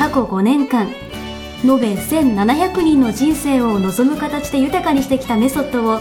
[0.00, 0.88] 過去5年間
[1.62, 6.00] 延べ1700人の人生を望む形で豊かにしてきたメソッドを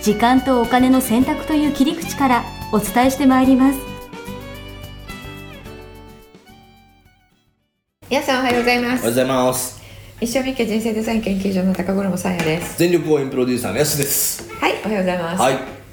[0.00, 3.78] 時間とお金の選択という切り口からお伝えしてまいります。
[8.08, 9.82] 皆さんおはようございまおはようごすざいます。
[10.22, 12.78] 一生み家人生デザイン研究所の高頃もさやです。
[12.78, 14.50] 全力応援プロデューサーのやすです。
[14.54, 15.83] はいおはようございます、はい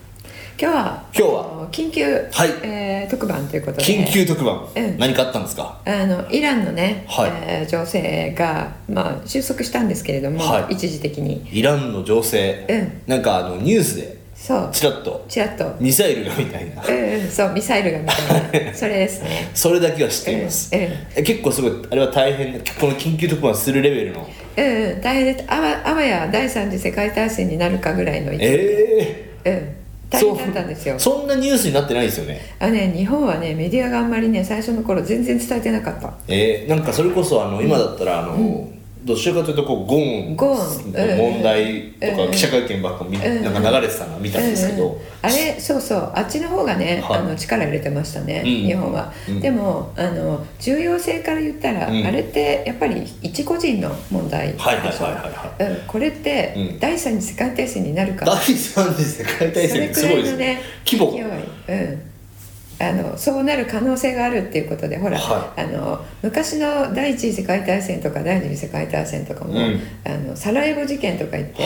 [0.61, 1.69] 今日は今日は？
[1.71, 2.49] 緊急、はい。
[2.61, 3.83] えー特番ということで。
[3.83, 4.97] 緊急特番、うん。
[4.99, 5.81] 何かあったんですか？
[5.83, 7.31] あのイランのね、はい。
[7.47, 10.73] えー情勢が、まあ、収束したんですけれども、はい。
[10.75, 11.49] 一時的に。
[11.51, 13.01] イランの情勢、うん。
[13.07, 14.69] なんかあのニュースでそう。
[14.71, 15.75] ちらっとちらっと。
[15.79, 16.85] ミサイルがみたいな。
[16.87, 18.73] うんうんそうミサイルがみたいな。
[18.75, 19.49] それですね。
[19.55, 20.91] それだけは知っています、うんうん。
[21.15, 24.29] え結構すごいあれは大変この緊急特番するレベルの。
[24.57, 25.01] うんうん。
[25.01, 28.37] 大変であわあわや第三次世界大戦になるかぐらいのえ
[29.43, 29.80] えうん
[30.11, 32.41] 大変だったんですよそんなニュースになってないですよね。
[32.59, 36.13] あね日本はねメディアがあんまりね最初の頃全然伝えてなかった。
[36.27, 38.69] えー、なんかそれこそあの今だったらあの、
[39.03, 40.91] どちらかというとこうゴーンゴーン。
[40.91, 46.11] の問題とうんか記者会見ばっか見、うんなんか流れてたのは見たんですけど、うんうんあれそうそう。
[46.15, 47.19] あっちの方がね、はい。
[47.19, 49.39] あの力入れてましたね、うん日本は、うん。
[49.39, 52.05] でもあの重要性から言ったら、うん。
[52.05, 55.87] あれってやっぱり一個人の問題でしょはいはいはいはいうん。
[55.87, 56.79] これって、うん。
[56.79, 60.61] 第三次世界大戦になるか第三次世界大戦すごいですね。
[60.85, 61.11] 規模。
[61.11, 62.10] うん、
[62.81, 69.79] あのそうなる可能性があるっていうことでほら、はあの昔の第一次世界大戦とか第二次世界大戦とかも、うん。
[70.03, 71.63] あのサラエボ事件とか言って、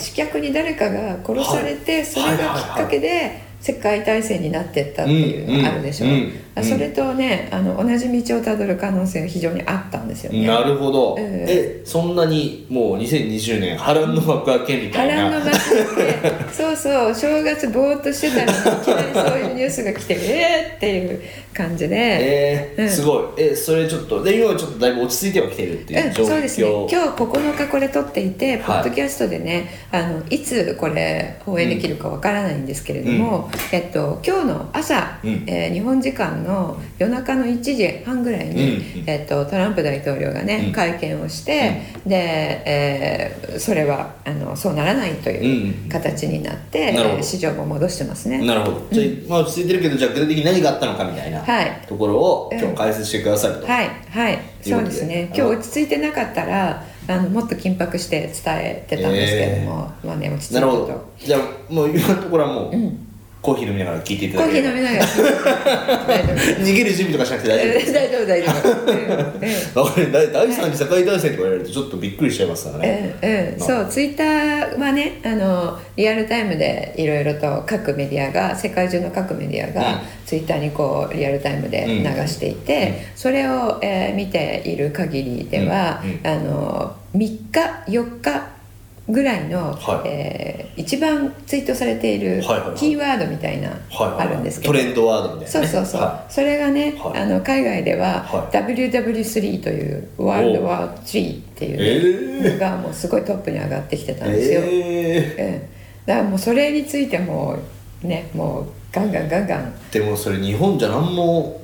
[0.00, 2.06] 刺客に誰かが殺されて、はい。
[2.06, 6.12] それがきっかけで世界大戦になってったっていうのがあるでしょ、うん。
[6.12, 10.46] うんあそれとねあの同じ道をたどる可能性が非常にあったんですよね。
[10.46, 11.20] なるほど、うん。
[11.20, 21.20] えそんなにもう2020年波乱の幕開けみたいな、波乱の幕でそうそう正月ぼーっとしてたらいきなりそういうニュースが来て えーっていう
[21.54, 22.88] 感じで、えーうん。
[22.88, 23.24] すごい。
[23.38, 26.66] えそれちょっとで今はちょっとだいぶ落ち着いてはきてるっていう状況、うん、そうですね。
[26.68, 28.82] 今日9日これ撮っていて、ポはい。
[28.82, 35.44] ッドキャストでねあのいつこれ放映できるかわからないんですけれども、えっと、今日の朝、うん。
[35.46, 40.72] えー日本時間の夜中の1時半ぐらいに、うんえっと、トランプ大統領がね、うん。
[40.72, 47.18] 会見をして、で、えーそれはあのそうならないといううん形になって、なるほど。
[47.18, 48.38] えー市場も戻してますね。
[48.44, 48.86] なるほど。
[48.90, 51.82] じゃあ、まあ落ち着いてるけどじゃあ具体的に何があったのかみたいなはい。
[51.86, 53.88] ところをうん今日解説してくださいと、はい。
[54.10, 54.38] はい。
[54.62, 55.26] そうですね。
[55.34, 60.66] 今日落ち着いてなかったらあのもっと緊迫して伝えてたんですけれども、まあね落ち着いたと。
[60.66, 61.12] なるほど。
[61.18, 63.08] じゃあもう今のところはもう、ん
[63.42, 64.76] コーヒー飲みながら聞いていたコーだければ。
[64.76, 67.92] ヒー飲みながら大丈夫逃げる準備とかしなくて大丈夫です。
[67.92, 68.70] 大丈夫大丈夫。
[68.70, 80.00] うんうんわかる第第三次世界大戦とか言われるとちょっとびっくりしちゃいますからね、うんうん、そうツイッターはねあのリアルタイムでいろいろと各メディアが世界中の各メディアが、うん。
[80.26, 87.50] ツイッターにこうリアルタイムで流していて、それを、えー見ている限りでは、うんあの3日
[87.88, 88.61] 4日
[89.08, 90.08] ぐらいの、はい。
[90.08, 92.42] えー一番ツイートされている
[92.76, 94.72] キーワードみたいな、あるんですけど。
[94.72, 97.20] トレンドワードみたいな、ね、そうそうそう、はそれがね、はい。
[97.20, 105.68] あの海外では、は WW3 というワールドワー3っていう、のがもうすごいトップに上がってきてたんですよ、え
[106.02, 107.58] うん、だからもうそれについても
[108.02, 109.74] ねもうガンガンガンガン。
[109.90, 111.60] ー、でもそれ日本じゃ何も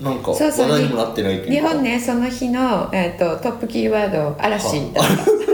[0.00, 0.70] なんかそうそう。
[0.70, 1.68] 話題にもなってないというか。
[1.68, 5.40] 日本ねその日の、えー、とトップキーワード嵐だった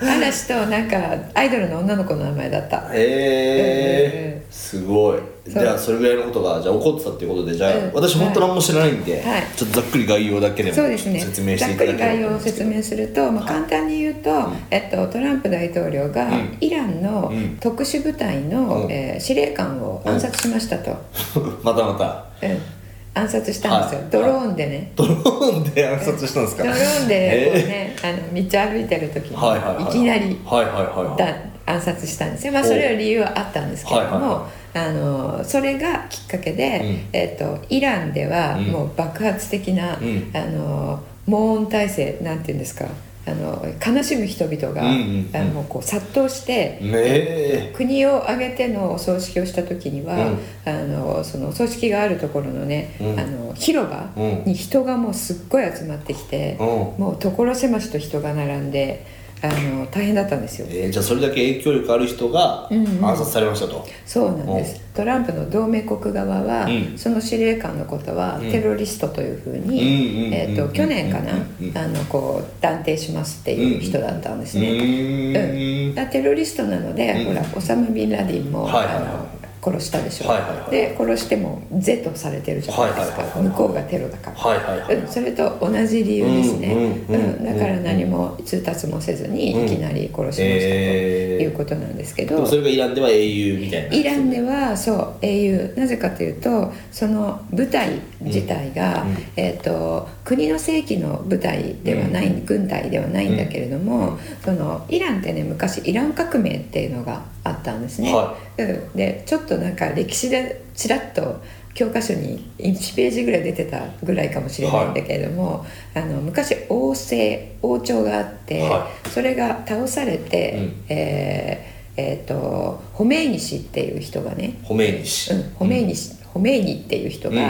[0.00, 0.96] 嵐となんか
[1.34, 2.78] アイドルの女の子の名前だった。
[2.92, 5.18] へえすごい。
[5.46, 7.92] じゃあそれぐらいのことがじゃあ起こってたっていうことでじゃあ、うん。
[7.94, 9.42] 私本当何も知らないんで、はい。
[9.56, 14.30] ちょっとざっくり概要だけでも説明しざっくりていただければ概要を説明すると、まあ、簡単に言うと、
[14.70, 16.56] えっと、トランプ大統領がうん。
[16.60, 17.56] イランのうん。
[17.58, 18.92] 特殊部隊の、うん。
[18.92, 20.96] えー司令官を暗殺しましたと、
[21.62, 22.46] またまた。
[22.46, 22.81] うん
[23.14, 24.10] 暗殺したんですよ、はい。
[24.10, 26.62] ドローンでね、ドローンで暗殺したんですか？
[26.64, 31.18] ドローンでこうね、あの道歩いてる時に、はいきなりはいはいはいはい。
[31.18, 31.36] だ
[31.74, 32.52] 暗殺したんですよ。
[32.52, 37.08] まあそれは理由はあったんですけれども、あのそれがきっかけで、うん。
[37.12, 38.66] えっとイランではうん。
[38.68, 40.30] もう爆発的な、うん。
[40.34, 42.86] あの防音体制なんていうんですか？
[43.24, 45.36] あの悲しむ人々が、うんうんうん。
[45.36, 47.72] あのこう殺到して、ねえ。
[47.76, 50.38] 国を挙げてのお葬式をした時には、うん。
[50.64, 53.20] あのそのお葬式があるところのね、うん。
[53.20, 54.44] あの広場うん。
[54.44, 56.66] に人がもうすっごい集まってきて、うん。
[56.66, 59.06] もう所狭しと人が並んで
[59.44, 60.66] あの大変だったんですよ。
[60.70, 63.04] えーじゃあそれだけ影響力ある人がうんうん。
[63.04, 64.80] 暗殺されましたと、そうなんです。
[64.94, 66.96] トランプの同盟国側は、うん。
[66.96, 68.50] その司令官のことはうん。
[68.52, 74.70] テロリストというふううんうんうんに、えー、と去年かな、うんうんあのこう断定しますっていう人だったんですね。
[74.70, 75.94] うーん。
[75.94, 77.24] だからテロリストなので、うん。
[77.26, 78.96] ほらオサマ・ビンラディンも、はいはいはい。
[78.96, 80.70] あの殺したでしょ、はいはいはい。
[80.70, 83.48] で殺しても是とされてるじゃないですか、はいはいはいはい。
[83.48, 84.96] 向こうがテロだから、はいはいはい。
[84.96, 86.74] うん、それと同じ理由ですね、
[87.08, 87.44] うんうんうんうん。
[87.44, 89.66] だから何も通達もせずにうん。
[89.66, 93.94] いきなり殺しましたとえーいうことなんですけど、でもそれがイランでは英雄みたいな。
[93.94, 95.74] イランではそう英雄。
[95.76, 99.16] なぜかというとその部隊自体が、うんうん。
[99.36, 111.42] えー、と国の正規の部隊ではない、軍隊ではないんだけれども、そのイランってね昔イラン革命っていうのがあったんですね、はうん、でちょっとなんか歴史でちらっと
[111.74, 120.84] 教科書に1ページぐらい出てたぐらいかもしれないんだけれども、あの昔王政王朝があって、はそれが倒されて、うん。
[120.88, 127.40] えーえー、とホメイニ氏っていう人がね、ホメイニ氏、うん、ホメイニ氏、ホメイニっていう人が、うん。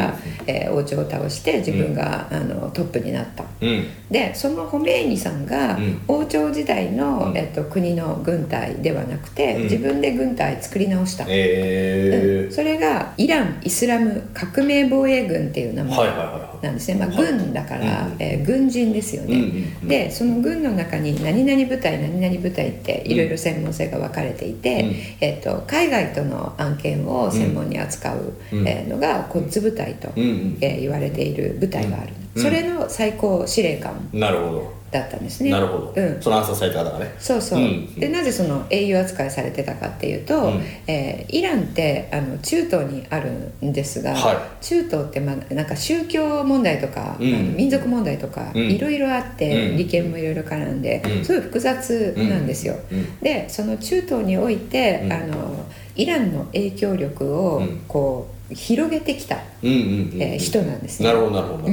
[0.46, 3.44] えー王朝を倒して自分が、あのトップになった。
[3.60, 3.86] うん。
[4.10, 6.00] でそのホメイニさんが、うん。
[6.08, 7.36] 王朝時代の、うん。
[7.36, 9.62] えっと、国の軍隊ではなくて、うん。
[9.64, 12.52] 自分で軍隊作り直した、えうん。
[12.52, 15.98] それがイラン・イスラム革命防衛軍っていう名ー、前。
[15.98, 17.32] はいはいはいはなんですね、まあ、はい。
[17.32, 19.48] 軍だから、うんえー軍人ですよね、うんうん
[19.82, 19.88] うん。
[19.88, 24.90] でその軍の中に何々部隊何々部隊っていろいろ専門性が分かれていて、うん。
[25.20, 28.66] えー、と海外との案件を専門に扱う、うん。
[28.66, 30.58] えーのがコッズ部隊と、うんうん。
[30.60, 32.42] えー言われている部隊がある、うん。
[32.42, 34.08] それの最高司令官。
[34.12, 35.50] いなるほど、だったんですね。
[35.50, 36.20] なるほど、うん。
[36.20, 37.14] その暗殺された方がね。
[37.18, 37.94] そうそう、うん。
[37.94, 40.62] でなぜその英雄扱いされてたかっていうと、うん。
[40.86, 43.30] えーイランってあの中東にある
[43.64, 47.56] んですが、は中東って、まあ、なんか宗教問題とか、うん。
[47.56, 48.70] 民族問題とか、うん。
[48.70, 49.76] いろいろあって、うん。
[49.78, 51.24] 利権もいろいろ絡んで、うん。
[51.24, 52.76] すごい複雑なんですよ。
[52.90, 53.18] うん。
[53.20, 55.12] でその中東において、うん。
[55.12, 55.66] あの
[55.96, 57.80] イランの影響力をうん。
[57.88, 59.76] こう広げてきた、うんうん
[60.12, 61.08] うんえー人なんですね。
[61.08, 61.68] なるほどなるほど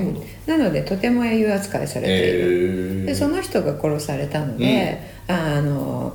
[0.46, 2.40] なのでとても英雄扱いされている。
[3.02, 6.14] えー、でその人が殺されたので、あの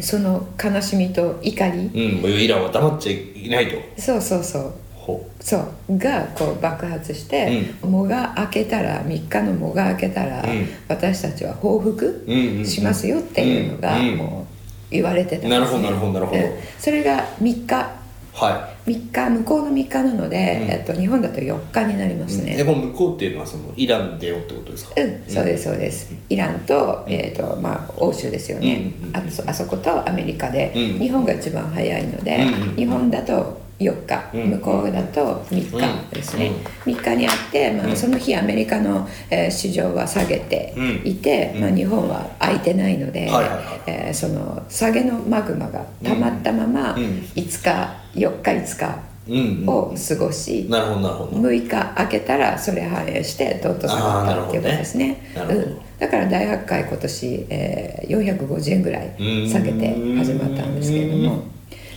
[0.00, 3.76] その悲しみと怒り、うんもうイランは黙っちゃいないと。
[4.00, 4.74] そうそうそう。
[4.94, 5.58] ほそ
[5.88, 5.98] う。
[5.98, 10.68] がこう爆発して、藻が明けたら3日の藻が明けたら、うん。
[10.88, 15.58] 私たちは報復う、うんうんうん、しますよっていうのがうんもう言われてたんです、ね。
[15.58, 16.40] なるほどなるほどなるほど。
[16.40, 16.52] うん。
[16.78, 18.03] それが3日
[18.34, 20.70] は3日向こうの3日なので、うん。
[20.70, 24.94] えっと、日本だと4日になりまい、すね、でこの向こうっていうのはそのイランでよってことですか？
[25.00, 30.98] うん、そうですそうです、イランと,、えーとまあ、欧州ですよね、うんうんあそあそことアメリカで、うん。
[30.98, 32.76] 日本が一番早いので、うんうん。
[32.76, 34.50] 日本だと4日、うん。
[34.50, 36.52] 向こうだと3日ですね、
[36.84, 37.96] 3日にあって、まあうん。
[37.96, 40.74] その日アメリカの、えー市場は下げて
[41.04, 41.60] いて、うん。
[41.62, 43.80] まあ、日本は空いてないので、はいはいはい。
[43.86, 47.04] えーその下げのマグマが溜まったまま、うん。
[47.04, 47.10] うん。
[47.34, 49.68] 5日4日5日うんうん。
[49.68, 51.48] を過ごし、なるほどなるほど。
[51.48, 55.08] 6日開けたらそれ反映してどんと下がったっていうことですね。
[55.08, 55.32] ね。
[55.48, 59.14] うん、だから大発会今年、えー、450円ぐらい
[59.48, 61.42] 下げて始まったんですけれども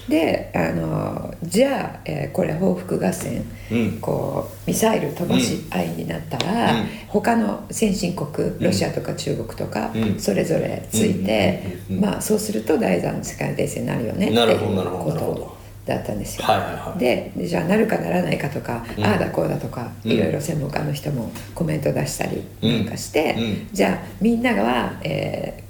[0.07, 4.00] であのじゃあ、えーこれ報復合戦、うん。
[4.00, 6.87] こうミサイル飛ばし合いになったら、うん。
[7.07, 10.19] 他の先進国ロシアとか中国とか、うん。
[10.19, 16.45] それぞれついて、まあそうすると第三次世界大戦になるよねってなるいうことだったんですよ。
[16.45, 16.99] はいはいはい。
[16.99, 19.06] ででじゃあなるかならないかとか、うん。
[19.06, 20.11] ああだこうだとか、うん。
[20.11, 23.35] いろいろ専門家の人もコメント出したりなんかして、
[23.73, 25.68] じゃあみんなが、えー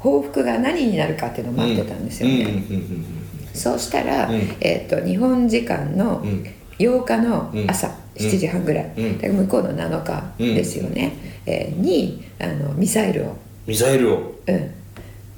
[0.00, 2.64] 報復が何になるかっていうのを待ってたんですよね。
[3.54, 4.56] そうしたら、うん。
[4.60, 6.46] えー、と日本時間のうん。
[6.78, 8.26] 8日の朝、うん。
[8.26, 9.36] 7時半ぐらい、うん。
[9.36, 11.12] 向こうの7日ですよね、
[11.46, 14.34] えーにあのミサイルを、ミサイルを。
[14.46, 14.70] うん、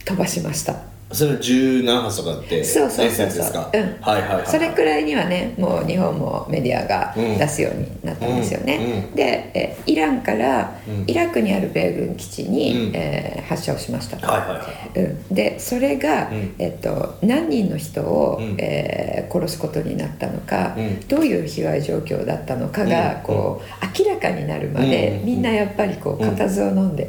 [0.05, 0.92] 飛ばしました。
[1.13, 3.45] それ十何発とかってそうそうそうそう。
[3.45, 3.97] うん。
[4.01, 7.39] はいはいはいそれくらいにはねもう日本もメディアがうん。
[7.39, 8.93] 出すようになったんですよね、うん。
[9.11, 9.15] うん。
[9.15, 11.05] でえイランからうん。
[11.07, 12.97] イラクにある米軍基地に、うん。
[12.97, 14.65] えー発射をしましたと、はいはいは
[14.97, 15.01] い。
[15.01, 16.55] うん、でそれが、うん。
[16.59, 18.57] えっと、何人の人を、うん。
[18.59, 21.01] えー殺すことになったのか、うん。
[21.09, 23.23] どういう被害状況だったのかが、うん。
[23.23, 25.27] こう明らかになるまで、うん。
[25.27, 27.07] みんなやっぱりこう固唾を飲んで、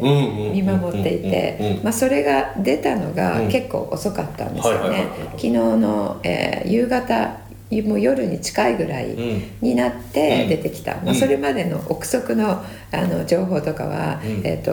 [0.53, 3.49] 見守っていて、まあ、それが出たのがうん。
[3.49, 7.43] 結構遅かったんですよね、昨日の、えー夕方
[7.81, 9.15] もう夜に近いぐらい
[9.61, 11.05] になって出てきた、ん。
[11.05, 14.41] まあ、それまでの憶測のあの情報とかは、うん。
[14.43, 14.71] えー、と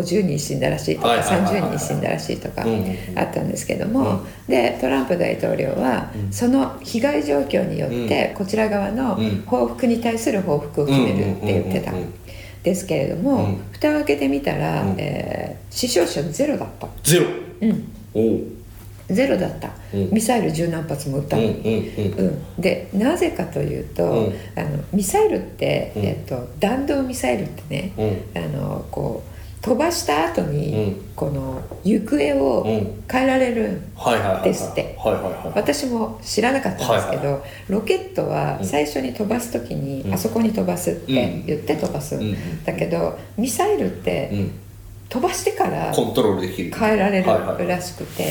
[0.00, 1.62] 50人死んだらしいとか、はいはいはいはい。
[1.62, 2.64] 30人死んだらしいとか
[3.14, 4.26] あったんですけども、うん。
[4.48, 6.32] でトランプ大統領は、うん。
[6.32, 9.44] その被害状況によって、こちら側のうん。
[9.46, 11.92] 報復に対する報復を決めるって言ってた。
[12.64, 13.60] ですけれども、うん。
[13.70, 14.94] 蓋を開けてみたら、うん。
[14.98, 17.26] えー死傷者ゼロだった、ゼロ。
[17.60, 17.88] うん、
[19.08, 20.10] ゼロだった、うん。
[20.10, 22.60] ミサイル十何発も撃ったうんのに、うん。
[22.60, 24.34] でなぜかというと、うん。
[24.56, 26.02] あのミサイルって、うん。
[26.04, 27.92] えっと弾道ミサイルってね、
[28.34, 28.42] うん。
[28.42, 30.94] あのこう飛ばした後に、うん。
[31.14, 33.04] この行方をうん。
[33.08, 34.42] 変えられる、はいはいはいはい。
[34.44, 34.98] ですって。
[35.54, 38.66] 私も知らなかったんですけど、はいロケットはうん。
[38.66, 40.14] 最初に飛ばす時に、うん。
[40.14, 44.50] あそこに飛ばすって言って飛ばす、うんだけどミサイルってうん
[45.08, 46.72] 飛ばしてからコントロールできる。
[46.74, 48.24] 変えられるらしくて、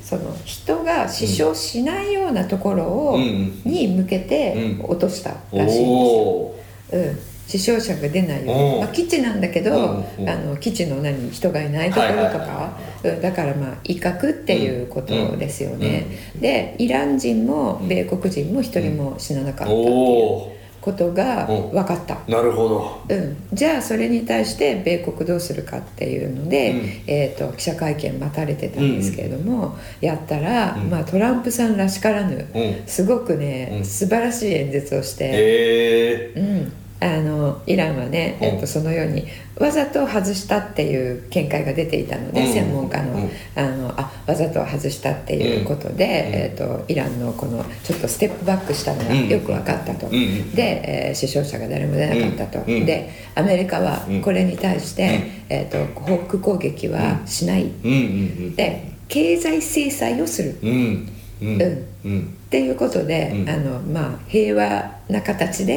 [0.00, 0.04] うん。
[0.04, 3.18] その人が死傷しないようなところを、
[3.64, 4.90] に向けてうん。
[4.90, 5.88] 落としたおらしいんですよ。
[5.88, 6.56] お
[6.92, 7.18] うん。
[7.50, 13.20] 死傷者が出ないようまあ、基地なんだけど、うんうんあの基地の何人がいないところとはいはいかはうん。
[13.20, 16.06] だからまあ威嚇っていうことですよね、
[16.36, 21.52] うんでイラン人も米国人も一人も死ななかったっていうことがう。
[21.52, 23.00] ん分かった、なるほど。
[23.08, 26.78] うん、じゃあそれに対して米国どうするかっていうので、うん。
[27.06, 30.90] えー、と記者会見待たれてたんですけれども、やったら、うん。
[30.90, 32.86] まあ、トランプさんらしからぬうん。
[32.86, 33.84] すごくね、うん。
[33.84, 35.30] 素晴らしい演説をして。
[35.32, 38.46] ええうん、あのイランはね、うん。
[38.48, 39.26] えっと、そのように
[39.58, 42.52] わざと外したっていう見解が出ていたので、うん。
[42.52, 43.30] 専門家の,、うん。
[43.56, 49.28] あのあわざと外したっていうことで、えっと、イランのこのちょっとステップバックしたのがうん。
[49.28, 50.10] よく分かったと、ん。
[50.10, 52.84] で、えー死傷者が誰も出なかったと、うん。
[52.84, 54.20] でアメリカはうん。
[54.20, 57.92] これに対して、えっと報復攻撃はしない、うん。
[57.92, 58.56] うん。
[58.56, 60.58] で経済制裁をする。
[60.62, 61.08] うん。
[61.40, 61.48] うん。
[61.48, 61.86] うん。
[62.04, 63.48] うんっていうことで、うん。
[63.48, 65.74] あのまあ、平和な形で、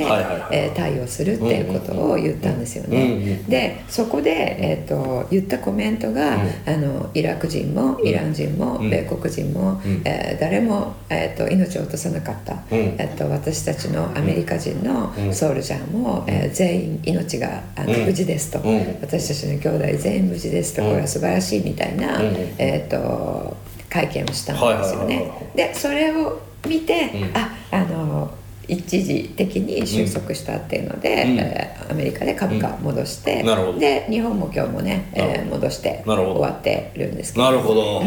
[0.52, 3.16] えー対応するっていうことを言ったんですよね。
[3.16, 6.42] んでそこで、えー、と言ったコメントが、うん。
[6.66, 8.90] あのイラク人もイラン人も、うん。
[8.90, 10.02] 米国人も、うん。
[10.04, 12.62] えー誰も、えー、と命を落とさなかった、うん。
[12.98, 15.32] えー、と私たちのアメリカ人のうん。
[15.32, 18.06] ソルジャーも、えー全員命があの、うん。
[18.06, 18.80] 無事ですと、うん。
[19.00, 20.90] 私たちの兄弟全員無事ですと、うん。
[20.90, 22.26] これは素晴らしいみたいな、うん。
[22.58, 23.56] えー、と
[23.92, 25.18] 会見をしたんですよね。
[25.18, 25.22] は
[25.54, 25.58] い。
[25.58, 27.38] でそれを見て、うん。
[27.38, 28.34] ああの
[28.68, 31.40] 一時的に収束したっていうので、うん。
[31.40, 33.80] えーアメリカで株価戻して、うん。
[33.80, 37.46] で日本も今日もね、えー戻して終わってるんですけど。
[37.46, 38.02] なるほど。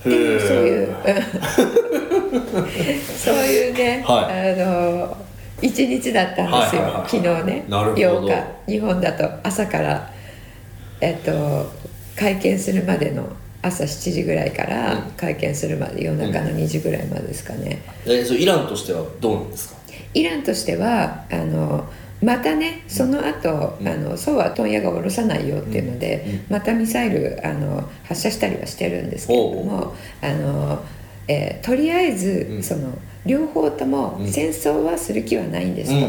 [0.00, 0.96] っていうそういう
[3.18, 5.16] そういうね、はあの
[5.60, 8.28] 一日だったんですよ、昨日ねなるほど。
[8.28, 8.72] 8日。
[8.72, 10.10] 日本だと朝から
[11.00, 11.70] えっと
[12.16, 13.28] 会見するまでの
[13.62, 15.02] 朝7時ぐらいからうん。
[15.12, 19.80] 会見するまで夜中の2時ぐらいまでですかね、えそうイランとしてはどうなんですか？
[20.14, 21.86] イランとしてはあの
[22.22, 23.88] またねその後、うん。
[23.88, 26.32] あのそうは問屋が下ろさないよっていうので、うん。
[26.32, 26.44] うん。
[26.50, 30.82] またミサイルあの発射したりはしてるんですけれどもあの、
[31.30, 32.62] えーとりあえず、うん。
[32.62, 34.26] その両方ともうん。
[34.26, 36.08] 戦争はする気はないんですと、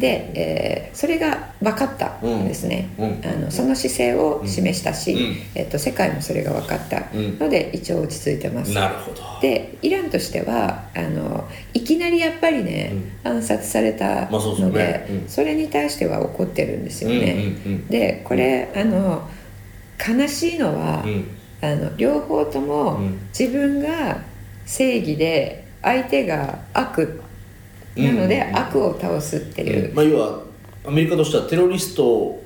[0.00, 5.36] で、えーそれが分かったんですね、あのその姿勢を示したし、うん。
[5.54, 7.38] えっと世界もそれが分かったうん。
[7.38, 8.72] ので一応落ち着いてます。
[8.72, 9.20] なるほど。
[9.42, 12.92] でイランとしてはあのいきなりやっぱりね、
[13.24, 17.56] 暗殺されたので、それに対しては怒ってるんですよね。
[17.90, 19.28] でこれあの
[19.98, 21.24] 悲しいのは、うん。
[21.64, 23.18] あの両方ともうん。
[23.36, 24.30] 自分が
[24.66, 27.22] 正義で相手が悪
[27.96, 30.42] なので、うん悪を倒すっていう、まあ要は
[30.86, 32.42] アメリカとしてはテロリスト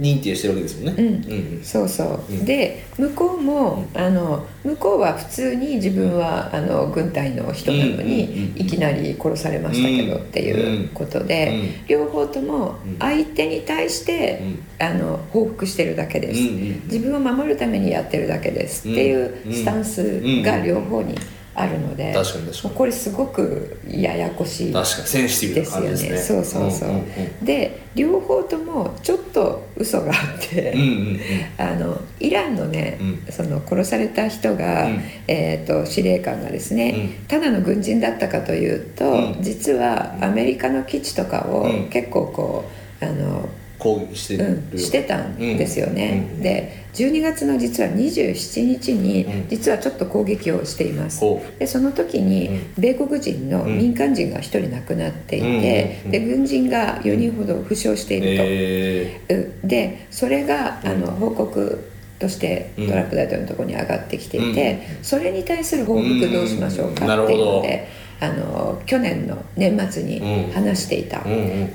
[0.00, 0.94] 認定してるわけですよね。
[0.98, 1.32] うん。
[1.32, 2.44] うんそうそう、うん。
[2.44, 10.22] で向こうもあの向こうは普通に自分はあの軍隊の人なのうんうんうんにいきなり殺されましたけどうん。
[10.22, 11.86] っていうことで、うん。
[11.86, 12.96] 両方ともうん。
[12.98, 14.42] 相手に対して、
[14.78, 21.14] あの報復してるだけです、うんうん自分を守るためにやってるだけですっていうスタンスが両方に
[21.58, 22.74] あるので、確かに確かに。
[22.74, 26.38] これすごくややこしい確かにセンシティブですよな感じですね。
[26.38, 30.16] ねそうそうそう、で両方ともちょっと嘘があっ
[30.50, 30.76] て、
[31.56, 32.98] あのイランのね、
[33.28, 35.00] うその殺された人が、うん。
[35.28, 39.42] えー、と司令官がですね、うただの軍人だったかというと、うん。
[39.42, 41.88] 実はアメリカの基地とかをうん。
[41.88, 42.64] 結構こ
[43.00, 43.48] うあの、
[43.86, 46.42] 攻撃してるうん、してたんですよね、うん。
[46.42, 49.48] で12月の実は27日にうん。
[49.48, 52.72] 実はちょっと攻撃をしています、ほでその時にうん。
[52.78, 56.10] 米国人の民間人が1人亡くなっていて、うん。
[56.10, 59.20] で軍人が4人ほど負傷していると、え
[59.62, 59.68] うん。
[59.68, 62.88] でそれがあの報告としてうん。
[62.88, 64.54] トランプ大統領のところに上がってきていうん。
[64.54, 67.08] て、それに対する報復どうしましょうかっていううん。
[67.08, 67.56] なるほど。
[67.56, 71.22] ので、あの去年の年末に話していた、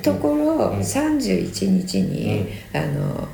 [0.02, 0.80] ところ、うん。
[0.80, 3.28] 31日に、あの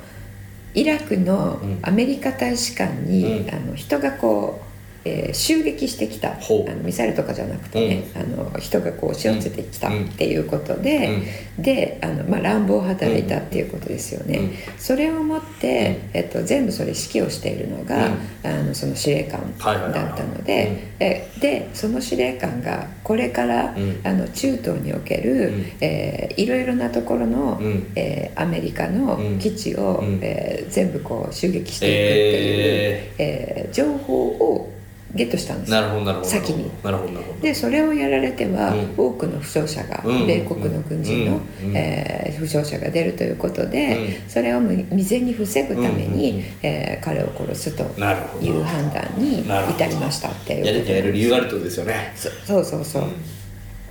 [0.74, 3.54] イラクのアメリカ大使館に、うん。
[3.54, 4.67] あの人がこう、
[5.08, 11.22] えー襲撃してきたあのミサイルとかじゃなくてね、あの人がこう押し寄せてきたっていうことで、
[11.58, 14.52] であの、まあ、乱暴を働いたっていうことですよね、うん。
[14.78, 18.10] それをもって、えっと、全部それ指揮をしているのが、
[18.44, 24.00] あのその司令官だったので、えでその司令官がこれから、うん。
[24.04, 25.72] あの中東における、うん。
[25.80, 27.92] えーいろいろなところの、うん。
[27.96, 29.38] えーアメリカのうん。
[29.38, 30.18] 基地を、うん。
[30.22, 34.72] えー全部こう襲撃していくっていう、えー情報を
[35.14, 36.70] ゲットしたんですなるほどなるほど先に。
[36.82, 37.40] なるほどなるほど。
[37.40, 38.94] でそれをやられては、うん。
[38.96, 44.28] 多くの負傷者が、うん米国の軍人の、うんえー負傷者が出るということで、うん。
[44.28, 48.46] それを未然に防ぐために、うんえー彼を殺すとなるほど。
[48.46, 52.12] いう判断に至りましたっていうやる理由があるってことですよね。
[52.14, 53.04] そそうそうそう、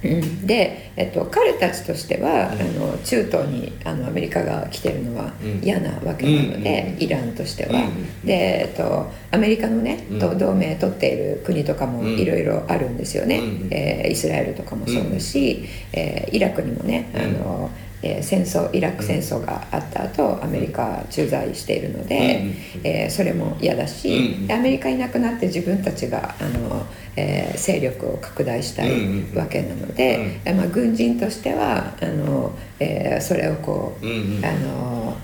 [0.03, 5.59] うん、で、えっと、彼たちとしては、あの中東にあのアメリカが来てるのはうん。
[5.63, 10.19] 嫌なわけなので、うんイランとしては、うんで、えっと、アメリカのね、うん。
[10.19, 12.19] と同盟取っている国とかもうん。
[12.19, 17.69] いろいろあるんですよね、うんえーイスラエルとかもそうだし、えーイラクにもねあの、
[18.03, 22.43] えー戦争イラク戦争があった後、アメリカ駐在しているので、
[22.83, 26.85] えーそれも嫌だし、アメリカいなくなって自分たちがあの、
[27.17, 34.45] えー勢力を拡大したいうんわけなので、えーまあ、軍人としてはあの、えーそれをこう、うんうん。
[34.45, 35.17] あの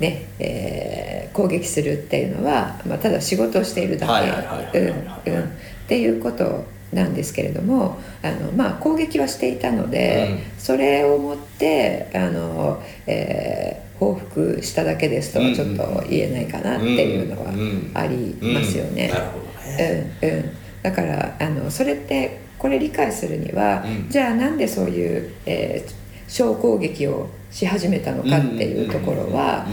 [0.00, 4.12] ねえー攻撃するっていうのは、まあ、ただ仕事をしているだけ。
[4.12, 4.20] は
[4.72, 5.44] いうんうん。
[5.44, 5.46] っ
[5.88, 17.50] ていうことなんですけれどもあの、まあ、攻撃はしていたので、うそれをもってあの、えー報復しただけですとはちょっと言えないかなっていうのは
[17.94, 19.10] ありますよね。
[20.22, 20.28] うん。
[20.28, 20.50] うんうん、
[20.84, 24.08] だからあのそれってこれ理解するには、うん。
[24.10, 29.66] じゃあなんでそういう、えー小攻撃をし始めたのかっていうところは、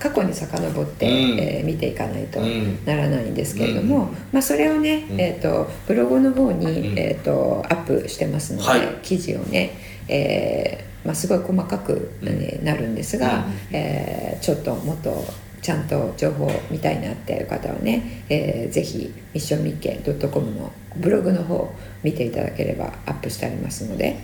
[0.00, 1.38] 過去に遡って、うん。
[1.38, 2.84] えー見ていかないとうん。
[2.86, 5.20] ならないんですけれども、うんまあ、それをね、うん。
[5.20, 8.80] えー、とブログの方に、うんえー、とアップしてますので、はい。
[9.02, 9.72] 記事をね、
[10.08, 13.52] えーまあ、すごい細かく、えーなるんですが、うん。
[13.72, 15.24] えーちょっともっと
[15.66, 21.74] ちゃんと情報を見たいなっていう方はね、えーぜひミッションミッケ .com のブログの方
[22.04, 24.16] 見ていただければアップしてありますので、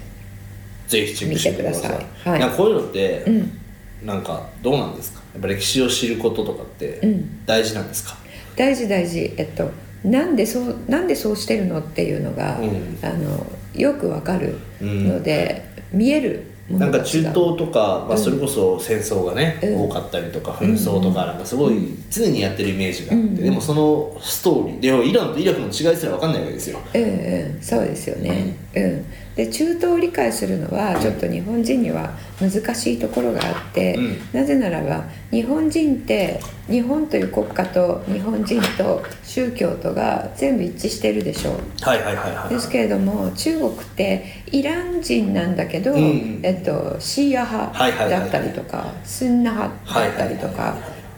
[0.87, 1.91] ぜひチェックしてください。
[1.91, 2.31] 見てください。
[2.31, 2.41] はい。
[2.41, 3.61] なんかこういうのって、うん、
[4.07, 5.21] なんかどうなんですか？
[5.35, 7.45] やっぱ歴史を知ることとかってうん。
[7.45, 8.17] 大事なんですか、
[8.55, 9.35] 大事大事。
[9.37, 9.69] えっと
[10.05, 12.99] なんでそうなんでそうしてるのっていうのが、うん。
[13.03, 19.85] あのよくわかるので、見えるもなんか中東とか、まあ、うんそれこそ戦争がね、うん。
[19.85, 23.35] 多かったりとか紛争とかなんかすごい常にやってるイメージがあって、うん。
[23.35, 26.79] でもそのストーリーでもイランとイラクの違いすら分かんないわけですよ。
[26.95, 27.63] うんうん。
[27.63, 34.19] そうですよね、うん、で中東を理解するのはちょっと日本人には難しいところがあって、うん。
[34.33, 41.55] なぜならば日本人って日本という国家と日本人と宗教とが全部一致してるでしょう。
[41.81, 42.55] はいはいはいはい。
[42.55, 46.41] ですけれども中国ってイラン人なんだけど、うん。
[46.43, 50.77] えっと、シーア派だったりとかスンナ派だったりとか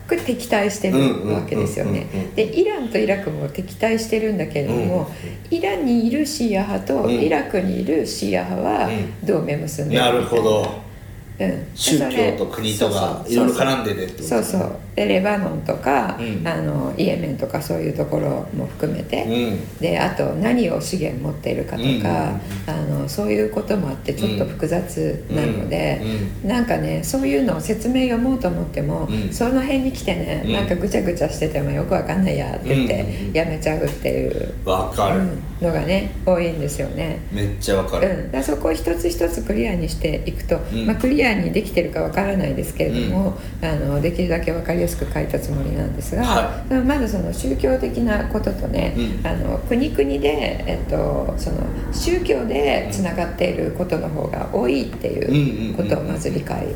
[0.09, 1.91] これ敵対してるわけですよね。
[1.91, 5.11] うんうんうんうんでイランとイラクも敵対してるんだけれども、
[5.51, 7.11] イランにいるシーア派とうん。
[7.11, 9.27] イラクにいるシーア派はうん。
[9.27, 10.84] 同盟結んでなるみたいほど
[11.39, 11.49] うん。
[11.49, 13.33] で宗教と国とがそうそう。
[13.33, 14.77] いろいろ絡んでてそうそう。
[14.95, 16.47] でレバノンとか、うん。
[16.47, 19.79] あのイエメンとかそういうところも含めて、うん。
[19.79, 26.01] であと何を資源持っているかとか、あのそういうこともあってちょっと複雑なので、
[26.45, 29.33] なんかねそういうのを説明読もうと思っても、うん。
[29.33, 30.53] その辺に来てね、うん。
[30.53, 33.33] なんかぐちゃぐちゃしててもよくわかんないやって言ってうん。
[33.33, 37.21] やめちゃうっていう、わかる、うんのがね多いんですよね。
[37.33, 40.87] めっちゃわかうん、る、だそこを一つ一つクリアにしていくと、ん。
[40.87, 49.27] まあ、クリアにできてるかわからないですけれども、あのできるだけわかりやすく書いたつもりなんですが、はでもまずその宗教的なこととね、うん。
[49.27, 51.59] あの国々で、えっと、その
[51.93, 56.67] 宗教でつながっていることの方が多いっていうことをまず理解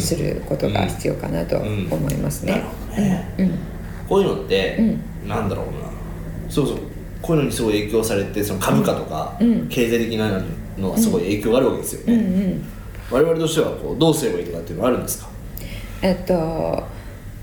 [0.00, 2.62] することが必要かなと思いますね。
[4.08, 4.76] こういうのって、
[5.24, 5.90] うなんだろうな。
[6.48, 6.78] そうそう
[7.22, 9.68] こういうのにすごい影響されてその株価とか、うん。
[9.68, 10.42] 経済的な
[10.78, 12.22] のはすごい影響があるわけですようんうね、
[12.54, 12.62] ん。
[13.10, 15.28] 我々としてはこうどうすればいいとかっていうのはあるんですか？
[16.02, 16.84] えっと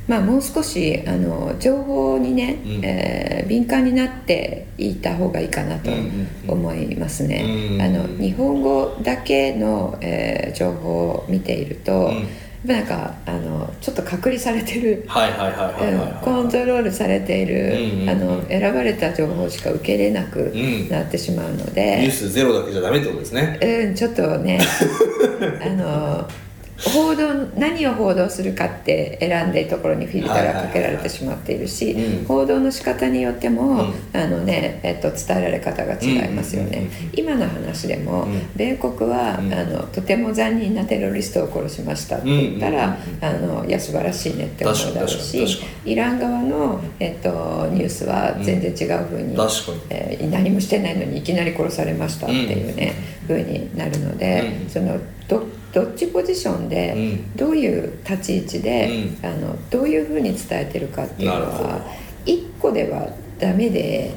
[0.08, 2.82] まあ、もう少しあの情報にね、うん。
[2.84, 5.90] えー敏感になっていた方がいいかなと
[6.48, 7.72] 思いますね。
[7.74, 12.14] うんあの日本語だけの、えー情報を見ていると、うん。
[12.24, 12.28] ぱ
[12.66, 15.06] なんかあのちょっと隔離されてる。
[15.08, 18.10] コントロールされている、うんうんうん。
[18.10, 20.90] あの選ばれた情報しか受け入れなくうん。
[20.90, 23.60] なってしまうのニューで、スゼロだけじゃダメってことですね。
[23.62, 24.60] うん、ちょっとね
[25.62, 26.28] あの
[26.80, 32.26] 報道何を報道するかって選んでいるところにフィルターがかけられてしまっているし、うん。
[32.26, 33.94] 報道の仕方によっても、うん。
[34.14, 36.90] あのねえっと、伝えられ方が違いますよね、うんうんうん。
[36.90, 38.50] うん今の話でも、うん。
[38.56, 39.54] 米国は、うん。
[39.54, 49.36] あのとても残忍なテロリストを殺しましたって言ったら、うんうんあのいや素晴らしいねって思うだろうしイラン側の、えっと、ニュースは全然違うふうに、
[49.90, 52.94] えー何もしてないのにいきなり殺されましたっていうね、
[53.26, 54.70] ふうになるので、うん。
[54.70, 57.36] そのどどっちポジションで、うん。
[57.36, 61.82] どういう立ち位置で、うあのどういうふうに伝えてるかっていうのは
[62.26, 63.10] 一個では
[63.40, 64.16] ダメで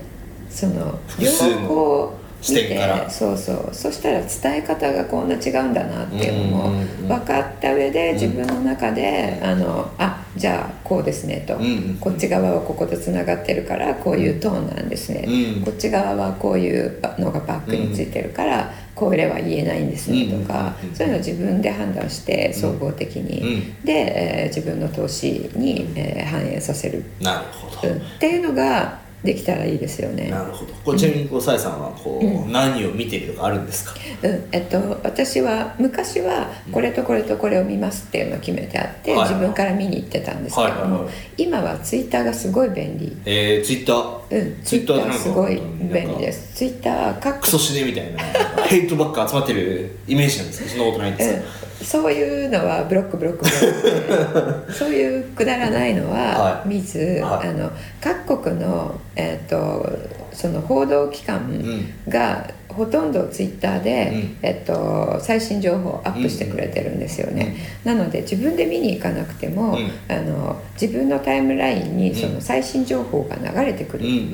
[0.49, 1.31] その両
[1.67, 3.11] 方視点から。
[3.11, 3.69] そうそう。
[3.73, 15.63] そしたら伝え方がこんな違うんだなっていうのもうんうんうん分かった上で自分の中で、あのあじゃあこうですねと、うんうんこっち側はこことつながってるからこういうトーンなんですね、うん。
[15.63, 20.95] こっち側はこういうのがバックについてるから、これは言えないんですねとか、うん。
[20.95, 23.85] そういうのを自分で判断して総合的に、うん。
[23.85, 27.97] で、えー自分の投資に、えー反映させる、なるほど、うん。
[27.97, 30.31] っていうのができたらいいですよね。
[30.31, 30.73] なるほど。
[30.85, 33.95] これちなみにこうさえさんはこう、何を見てるとかあるんですか？
[34.23, 34.49] うん。
[34.53, 41.15] えっと、私は昔はこれとこれとこれを見ますっていうのを決めてあって、はい自分から見に行ってたんですけども、はいはいはい。
[41.37, 43.17] 今はツイッターがすごい便利。
[43.27, 44.21] えー、ツイッター？
[44.31, 46.55] うん、ツイッターすごい便利です。
[46.55, 48.23] ツイッター各クソ死ねみたいな
[48.65, 51.43] ヘイトばっか集まってるイメージなんですけどそんなことないんですよ、うん、
[51.83, 57.49] そういうのはブロックブロックブロックでそういうくだらないのははい見ず、はい。
[57.49, 61.63] あの各国の、えー、とその報道機関
[62.09, 64.37] がほとんどツイッターで、うん。
[64.43, 69.91] えっと最新情報をアップしてくれてるんですよね、なので自分で見に行かなくても、うん。
[70.09, 74.29] あの自分のタイムラインにその最新情報が流れてくる、うんうんうん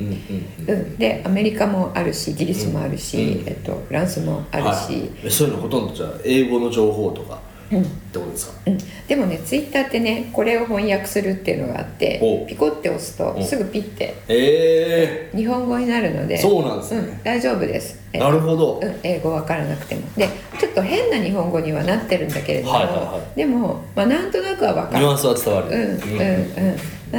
[0.69, 3.47] うんうん、でアメリカもあるしイギリスもあるし、うん。
[3.47, 5.11] えっと、フランスもあるし、はい。
[5.25, 7.39] えそういうのほとんどじゃあ英語の情報とか
[7.71, 7.81] うん。
[7.81, 8.77] ってことですか、うん、
[9.07, 20.01] でもねツイッターってねこれを翻訳するっていうのがあっておピコって押すとおすぐピッてえ日本語になるのでえそうなんですね、うん、大丈夫です、えなるほど、うん、英語わからなくても。
[20.15, 25.03] でちょっと変な日本語にはなってるんだけれども、はいはいはでも、まあ、なんとなくはわかる。
[25.03, 26.21] ニュアンスは伝わる、うんうん。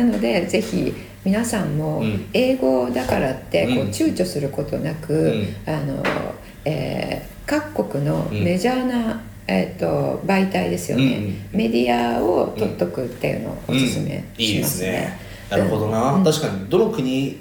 [0.02, 0.11] うん。
[0.11, 0.92] なのでぜひ
[1.24, 2.28] 皆さんもうん。
[2.32, 3.88] 英語だからってこううん。
[3.90, 5.72] 躊躇することなく、うん。
[5.72, 6.02] あの
[6.64, 8.44] えー各国のうん。
[8.44, 11.04] メジャーな、えー、と媒体ですよね、
[11.52, 14.92] うんメディアを取っとくっていうのをおすすめいいでしますすね。
[14.92, 15.20] ね。
[15.50, 16.24] なるほどな、うん。
[16.24, 17.40] 確かにどの国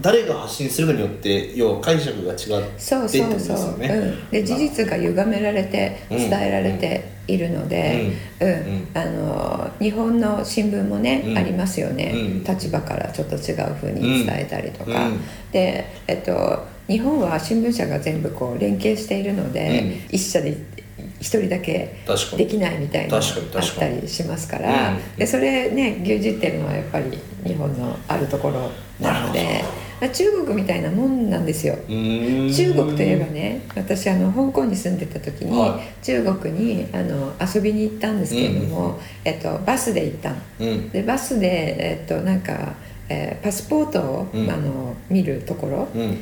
[0.00, 3.88] 誰が発信するかによって要は解釈が違ってそうそうそう、ですよね。
[3.88, 6.16] うん、で事実が歪められてうん。
[6.18, 8.48] 伝えられているので、うん。
[8.48, 8.88] ん。
[8.94, 11.38] あの日本の新聞もね、うん。
[11.38, 12.44] ありますよね、うん。
[12.44, 15.20] 立場からちょっと違う風に伝えたりとか、うん。
[15.52, 20.16] で、えっと、日本は新聞社が全部こう連携しているので、うん。
[20.16, 20.56] 一社で
[21.22, 21.94] 一人だけ
[22.36, 25.16] できないみたいなのあったりしますから、うん。
[25.16, 29.64] でそれね牛耳ってるのはやっぱり日本のあるところなのなで
[30.00, 31.76] まあ中国みたいなもんなんですよ。
[31.86, 40.36] 中国といえばね私あの香港に住んでた時に、は中国にあの遊びに行ったんですけれども、えっと、バスで行ったの。
[40.60, 40.90] うん。
[40.90, 42.74] でバスで、えっと、なんか、
[43.08, 44.50] えーパスポートを、うん。
[44.50, 46.18] あの見るところうん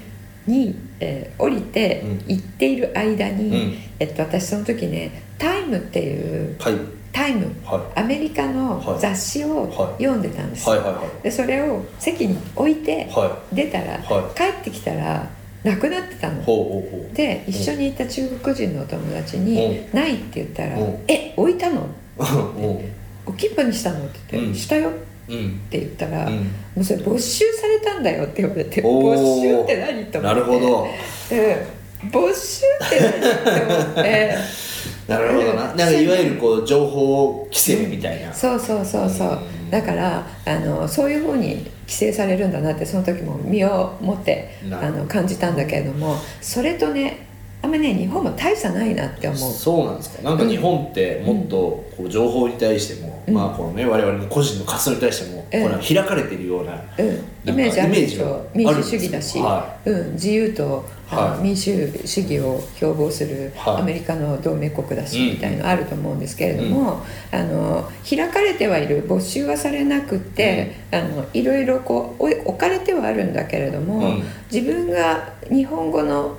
[0.51, 2.25] に、えー降りてうん。
[2.27, 3.79] 行っている間に、うん。
[3.99, 6.75] えっと、私その時ね「タイムっていうはい
[7.13, 7.47] タイム。
[7.65, 10.03] はアメリカの雑誌をはい。
[10.03, 10.67] 読んでたんです。
[11.23, 15.29] でそれを席に置いては出たら、は帰ってきたら
[15.65, 16.43] なくなってたの。
[17.15, 21.87] で一緒にいた中国人のお友達に「ない」って言ったらうん「え置いたの？
[22.19, 22.79] うん。
[23.27, 24.55] 置きっぱにしたの?」って言って「うん。
[24.55, 24.91] したよ」
[25.31, 25.61] っうん。
[25.71, 26.43] て言ったら「うんも
[26.79, 30.35] うそれ没収されたんだよ」って言われて「おー没収って何?」と思って。
[30.35, 30.83] なるほど。
[30.83, 32.11] うん。
[32.11, 33.09] 没収って何？
[33.09, 34.35] って思って。
[35.09, 35.65] なるほどな。
[35.65, 38.33] なんかいわゆるこう情報規制みたいな。
[38.33, 39.29] そうそうそうそう。
[39.29, 39.71] うん。
[39.71, 47.27] だからあのそういうふうに規制されるんだなってその時も身をもってあの感じたんだけれどもそれとね
[47.63, 49.53] あんまね日本も大差ないなって思う。
[49.53, 50.23] そうなんですか。
[50.23, 51.57] なんか日本ってもっと
[51.97, 53.35] こう情報に対しても、うん。
[53.35, 55.63] まあこのね我々の個人の活動に対しても、うん。
[55.63, 58.49] これは開かれてるような、うん、イメージあるでしょ。
[58.55, 61.43] 民主主義だし、はうん、自由と、はい。
[61.43, 63.83] 民主主義を標榜するはい。
[63.83, 74.23] アメリカの同盟国だし、うんみたいのあると思うんですけれども、あの開かれてはいる没収はされなくて、あのいろいろこう置かれてはあるんだけれども、うん。
[74.51, 76.39] 自分が日本語の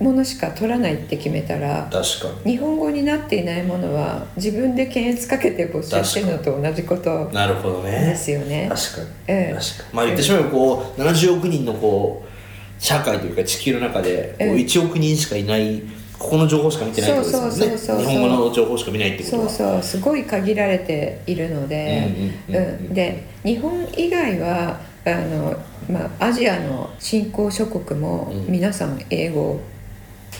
[0.00, 2.52] ものしか取らないって決めたら確かに。
[2.52, 7.90] 日本語になっていないものは自分で検閲かけて募集してるのと同じことなるほどね。
[7.90, 8.66] ですよね。
[8.70, 9.54] 確かに、ええ。
[9.54, 9.94] 確かに。
[9.94, 14.54] まあ言ってしまえばこう70億人のこう社会というか地球の中でこうええ。
[14.54, 15.82] 1億人しかいない
[16.18, 17.66] ここの情報しか見てないってことですね。
[17.66, 19.48] そうそうそうそう日本語の情報しか見ないってことは。
[19.50, 19.82] そうそう。
[19.82, 22.86] すごい限られているので、うんうんうんうん。
[22.86, 22.94] うん。
[22.94, 28.52] で日本以外はあの、まあ、アジアの新興諸国もうん。
[28.52, 29.60] 皆さん英語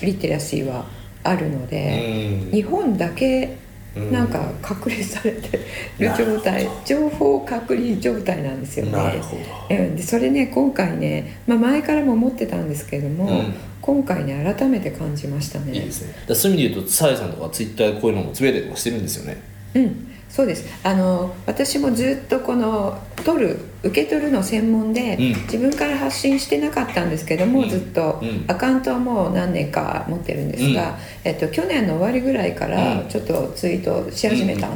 [0.02, 0.86] リテラシーは
[1.22, 2.50] あるので、うん。
[2.52, 3.56] 日本だけ
[3.96, 4.28] うんなん。
[4.28, 5.58] か隔離されて
[5.98, 9.20] る状態、情報隔離状態なんですよね。
[9.68, 13.54] でそれね今回ね、まあ、前からも思ってたんですけれども、うん。
[13.82, 15.72] 今回ね改めて感じましたね。
[15.72, 16.34] いいですね。
[16.34, 20.66] そういう意味で言うとさやさんとかツイッターでこういうのもつぶやいたりとかしてるんですよねうん、そうです。
[20.82, 25.42] あの私もずっとこの取る受け取るの専門で、うん。
[25.44, 27.68] 自分から発信してなかったんですけども、うん。
[27.68, 28.44] ずっと、うん。
[28.46, 33.08] アカウントはもう何年か持ってるんですが、えっと、去年の終わりぐらいからうん。
[33.08, 34.68] ちょっとツイートし始めた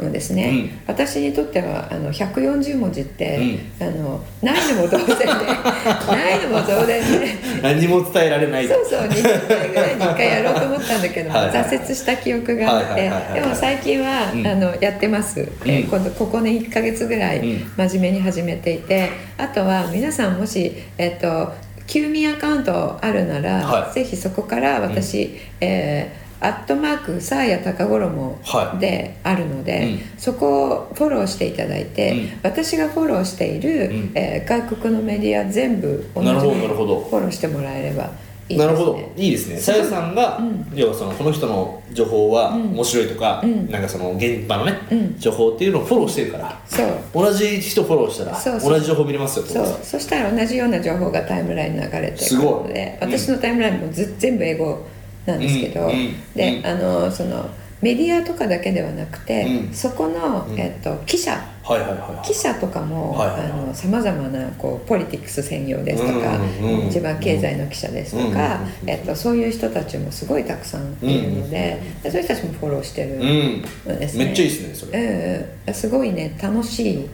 [0.00, 0.70] のですね、うん。
[0.86, 7.28] 私にとってはあの140文字って、あのないのも同然でないのも同然で。
[7.62, 8.68] 何も伝えられない。
[8.68, 14.46] そうそう20回ぐらいに1回やろうと思ったんだけども挫折した記憶があってでも最近は、うん。
[14.46, 17.72] あのやってます、えーうん今度ここね1ヶ月ぐらいうん。
[17.76, 21.52] 真面目に始めていてあとは皆さんもしえっ、と
[21.86, 23.92] 休眠アカウントあるなら、はい。
[23.92, 28.78] ぜひそこから私、えーアットマークサーヤ高衣はい。
[28.80, 30.18] であるので、うん。
[30.18, 32.40] そこをフォローしていただいて、うん。
[32.42, 34.12] 私がフォローしている、うん。
[34.14, 37.00] えー外国のメディア全部同じなるほどになるほど。
[37.00, 38.10] フォローしてもらえれば
[38.48, 38.66] いいですね。
[38.66, 39.12] なるほど。
[39.16, 39.56] いいですね。
[39.58, 40.66] さやさんが、うん。
[40.74, 43.70] 要はそのこの人の情報はうん面白いとか、うん。
[43.70, 45.18] なんかその現場のね、うん。
[45.18, 46.88] 情報っていうのをフォローしてるからそう。
[47.12, 49.66] 同じ人フォローしたら同じ情報見れますよそう。
[49.82, 53.12] そしたら同じような情報がタイムラインに流れてくるのでうん。
[53.12, 54.86] 私のタイムラインもず全部英語
[55.30, 56.66] なんですけど、うんうんで、うん。
[56.66, 59.74] あのそのメディアとかだけではなくて、うん。
[59.74, 60.58] そこの、うん。
[60.58, 61.32] えっと、記者。
[61.62, 62.26] はいはいはいはい。
[62.26, 63.74] 記者とかもはいはいはい。
[63.74, 74.26] さまざまなこうポリティクス専用ですとか、うんうん一番経済の記者ですとか、うんえっと、そういう人たちもすごいたくさんいるので,、でそういう人たちもフォローしてるうんのですね。
[74.26, 77.08] めっちゃいいですねそれ、うんうん、すごいね楽しい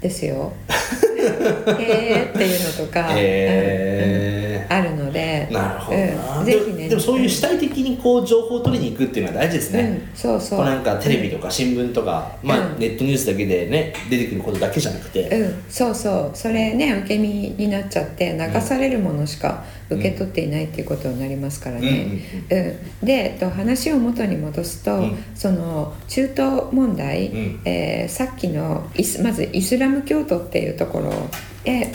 [0.00, 0.52] ですよ。
[1.20, 6.82] へーっていうのとか、へうあるのでなるほどな、うん、ぜひね。
[6.84, 10.64] ででもそういう主体的にこう情報を取りに行くっていうのは大事ですね、うん、そうそう。
[10.64, 16.36] なんかテレビとか新聞とか、まあうんネットニュースだけでね出てくることだけじゃなくて、うん、そうそう。
[16.36, 22.20] それね受け身になっちゃって流されるものしか受け取っていないっていうことになりますからね。
[22.50, 25.24] うんで、えっと、話を元に戻すと、うん。
[25.34, 27.60] その中東問題、うん。
[27.64, 28.90] えーさっきの
[29.22, 31.12] まずイスラム教徒っていうところ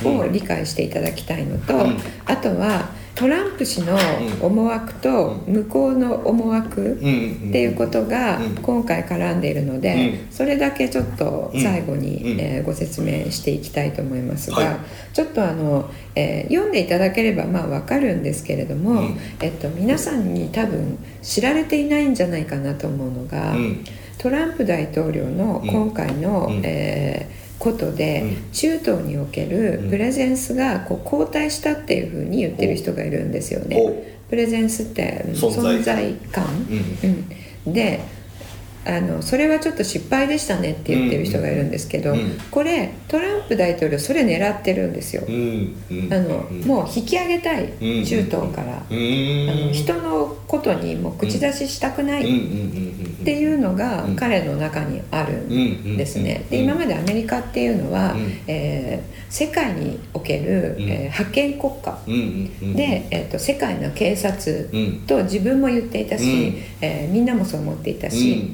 [0.04, 1.98] を理解していただきたいのと、うん。
[2.26, 3.98] あとはトランプ氏の
[4.42, 8.56] 思惑と向こうの思惑、っていうことがうん。
[8.56, 10.32] 今回絡んでいるので、うん。
[10.32, 12.40] それだけちょっと最後に、うん。
[12.40, 14.78] えーご説明していきたいと思いますが、はい。
[15.14, 19.18] ちょっとあの、えー読んでいただければまあわかるんですけれども、うん。
[19.40, 23.84] えっと、皆さんに多分知られていないんじゃないかなと思うのが、うん。
[24.18, 26.62] トランプ大統領の今回の、うん。
[26.66, 28.52] えーことで、うん。
[28.52, 29.90] 中東におけるうん。
[29.90, 33.78] プレゼンスがこう後退したっていうふうに言ってる人がいるんですよね。
[33.80, 36.14] おプレゼンスってうん存在。
[36.32, 36.46] 感、
[37.66, 37.74] うん。
[37.74, 38.00] で
[38.88, 42.38] あのそれはちょっと失敗でしたねって言ってる人がいるんですけど、うん。
[42.52, 45.76] これトランプ大統領それ狙ってるんですよ、うん。
[45.90, 46.14] うん。
[46.14, 46.62] あのうん。
[46.62, 48.06] もう引き上げたい、うん。
[48.06, 49.50] 中東から、うん。
[49.50, 52.26] あの人のことにもう口出ししたくない
[53.26, 54.16] っていうのがうん。
[54.16, 56.46] 彼の中にあるんですね。
[56.50, 58.20] でうん今までアメリカっていうのは、うん。
[58.48, 60.84] えー世界における、うん。
[60.84, 61.98] えー覇権国家。
[62.76, 65.02] で、えー、と世界の警察うん。
[65.08, 66.30] と自分も言っていたし、うん。
[66.82, 68.54] えーみんなもそう思っていたし、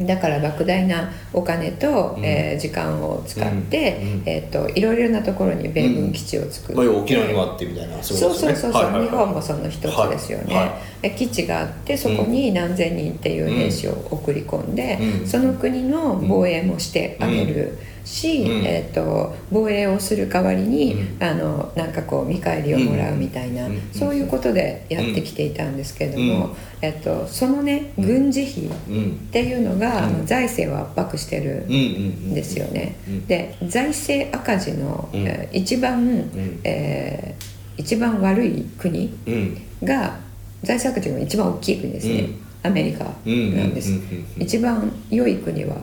[0.00, 2.24] だから莫大なお金と、うん。
[2.24, 4.12] えー時間を使って、うん。
[4.12, 4.22] うん。
[4.26, 9.04] えー、といろいろなところに米軍基地を作まあ、る、要は沖縄にもあってみたいなそうそうそうそう、はいはいはい。
[9.04, 10.64] 日本もその一つですよね、はい。
[10.66, 15.26] はで基地があってそこに何千人っていう兵士を送り込んで、うん。
[15.26, 18.64] その国の防衛もしてあげるし、うん。
[18.64, 21.22] えー、と防衛をする代わりに、うん。
[21.22, 23.80] あのなんかこう見返りをもらうみたいな、うん。
[23.92, 26.52] そういうことでやってきていたんですけれども、うん。
[26.80, 29.16] えっとそのね軍事費っうん。
[29.32, 32.96] ていうのが、財政を圧迫してるうんですよね。
[33.08, 35.26] うんで財政赤字の、うん。
[35.26, 36.30] えー一番、ん。
[36.64, 39.58] えー一番悪い国うん。
[39.82, 40.18] が
[40.62, 42.20] 財政赤字が一番大きい国ですね、
[42.64, 42.70] うん。
[42.70, 43.92] アメリカなんです、
[44.38, 45.76] 一番良い国は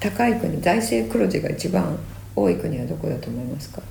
[0.00, 1.98] 高い国財政黒字が一番
[2.36, 3.82] 多い国はどこだと思いますか？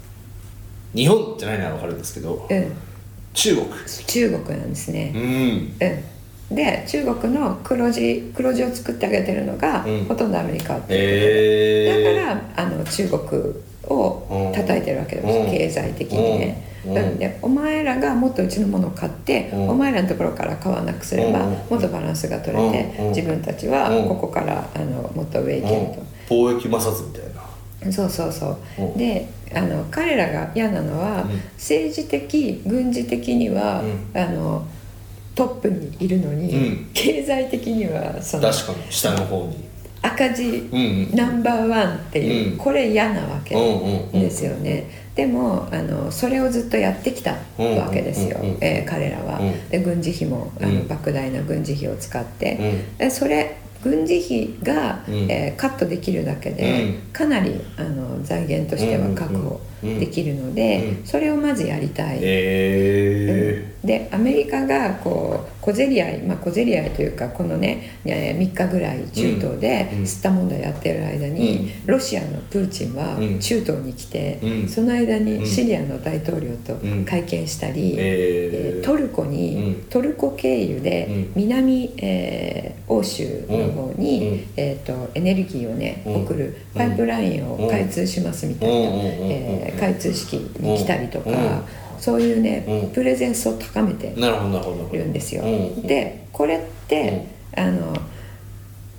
[0.93, 2.72] 日本じゃないならわかるんですけどうん。
[3.34, 3.67] 中国。
[4.08, 5.12] 中国なんですね。
[5.13, 5.22] うん。
[6.50, 10.06] うん、で中国の黒字黒字を作ってあげてるのが、うん。
[10.06, 15.52] ほとんどアメリカってえだからあの中国を叩いてるわけです、うん。
[15.52, 16.98] 経済的にね、うん。
[16.98, 19.70] うんでお前らがもっとうちのものを買って、うん。
[19.70, 21.52] お前らのところから買わなくすれば、うん。
[21.70, 23.08] もっとバランスが取れて、うん。
[23.10, 24.08] 自分たちはうん。
[24.08, 25.86] ここからあのもっと上行ける
[26.28, 26.36] と。
[26.36, 27.92] 貿易摩擦みたいな。
[27.92, 28.98] そうそうそう、うん。
[28.98, 31.42] であの彼らが嫌なのは、うん。
[31.54, 33.82] 政治的軍事的には、
[34.13, 34.66] うあの
[35.36, 36.90] トップにいるのに、うん。
[36.94, 39.68] 経済的にはその確かに下の方に。
[40.00, 40.70] 赤字
[41.13, 42.58] ナンバーワンっていう、うん。
[42.58, 43.56] これ嫌なわけ
[44.12, 49.69] ですよね、でもあのそれをずっとやってきたわけですよ、えー彼らは、うん。
[49.69, 50.77] で軍事費もあの、うん。
[50.88, 52.97] 莫大な軍事費を使って、うん。
[52.97, 55.32] でそれ軍事費が、うん。
[55.32, 57.12] えーカットできるだけで、うん。
[57.12, 61.06] かなりあの財源としては確保できるので、うん。
[61.08, 73.39] それをまずやりたい、へでアメリカがこう小競り合い、まあ、小競り合いというかこのねえー3日ぐらい中東でうん吸った問題やってる間に、ロシアのプーチンはうん。
[73.39, 74.69] 中東に来て、うん。
[74.69, 75.25] その間うん。
[75.25, 77.03] にシリアの大統領とうん。
[77.03, 79.84] 会見したり、ええートルコに、うん。
[79.89, 81.32] トルコ経由でうん。
[81.36, 84.45] 南、えー欧州の方に、うん。
[84.56, 86.15] えー、とエネルギーをねうん。
[86.23, 88.95] 送るパイプラインを開通しますみたいな、うん。
[88.95, 91.62] えー開通式に来たりとか、うん
[91.99, 92.91] そういうね、うん。
[92.91, 95.43] プレゼンスを高めてなるんですよ。
[95.43, 95.81] うん。
[95.88, 97.95] でこれって、あの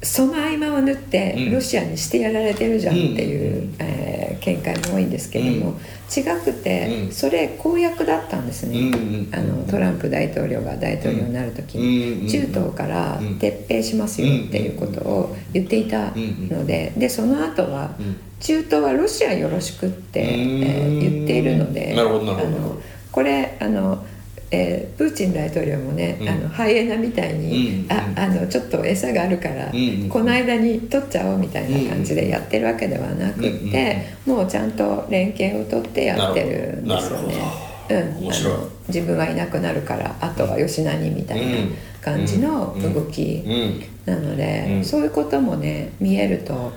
[0.00, 1.52] その合間を縫ってうん。
[1.54, 3.74] ロシアにしてやられてるじゃんっていう、うん。
[3.78, 5.74] えー見解も多いんですけども、うん。
[5.74, 7.12] 違くて、うん。
[7.12, 13.26] それ公約だったんですね、うんうんあのトランプ大統領が大統領になる時に、うん中東からうん。
[13.38, 20.98] 撤兵しますよっていうことを言っていたのででその後はうん中東はロシアよろしくって、えうん。
[20.98, 24.04] ー言っているのでなるほどあのこれあの、
[24.50, 26.28] えープーチン大統領もね、うん。
[26.28, 37.34] あのハイエナみたいに、うんああのちょっと餌があるから、うんこの間に取っちゃおうみたいな感じでやってるわけではなくって、もうちゃんと連携を取ってやってるんですよね。
[37.90, 38.28] うん、
[38.88, 41.56] 自分はいなくなるからあとは吉何みたいな
[42.02, 44.84] 感じの動きうんなので、うん。
[44.84, 46.72] そういうこともね見えると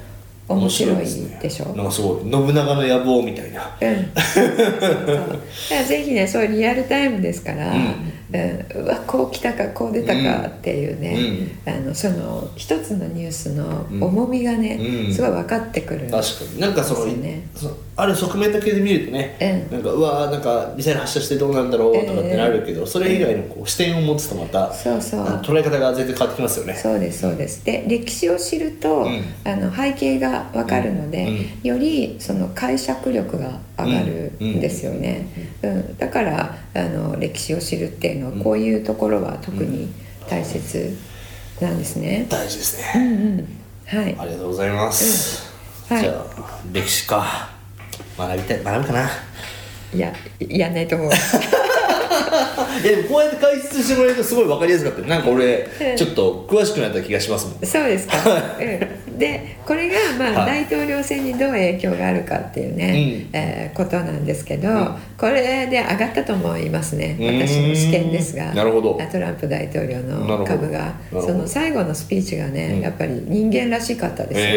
[0.52, 0.98] 面白い
[1.42, 1.66] でしょ。
[1.76, 3.78] なんかすごい信長の野望みたいな。
[3.82, 5.84] うん、そう。
[5.88, 8.84] ぜひねそういうリアルタイムですから、ううん。
[8.84, 15.14] うわこう来たかこう出たかっていうね、あのその一つのニュースの重みがね、うん。
[15.14, 16.22] すごい分かってくる、確か
[16.54, 16.60] に。
[16.60, 19.38] なんかそのですよねそのある側面だけで見るとね、
[19.70, 19.78] うん。
[19.78, 25.22] なんかうわーなんかミサイル発射してどうなんだろうとかってなるけど、それ以外のこう視点を持つとまた、そうそう。
[25.44, 26.74] 捉え方が全然変わってきますよね。
[26.74, 27.64] そうですそうです。
[27.64, 29.24] で歴史を知ると、うん。
[29.46, 31.28] あの背景が分かるので、
[31.64, 35.28] うよりその解釈力が上がるんですよね、
[35.62, 35.98] うん。
[35.98, 39.90] だからあの歴史を知るっていうのはこういうところは特に
[40.28, 40.98] 大切
[41.60, 44.02] なんですね、大事ですね、うんうん。
[44.02, 44.16] はい。
[44.18, 45.52] ありがとうございます、
[45.92, 45.98] うん。
[45.98, 46.06] はい。
[46.06, 47.61] じゃあ歴史か
[48.18, 49.10] 学びたい学ぶかな。
[49.94, 51.12] いややんないと思う。
[52.84, 55.98] いやでもこうやって解説してもらえるとすごい分かりやすかったなんか俺うん。
[55.98, 57.66] ちょっと詳しくなった気がしますもん。
[57.66, 58.16] そうですか、
[58.60, 60.66] うん、でこれがまあ、はい。
[60.66, 63.38] 大統領選にどう影響があるかっていうね、うん。
[63.38, 64.98] えーことなんですけど、ん。
[65.18, 67.16] これで上がったと思いますね。
[67.20, 69.00] 私の試験ですがなるほど。
[69.12, 70.94] トランプ大統領の株が。
[71.12, 72.82] その最後のスピーチがね、うん。
[72.82, 74.50] やっぱり人間らしかったですよ、へ